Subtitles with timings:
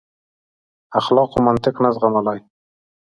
[0.99, 2.39] اخلاقو منطق نه زغملای.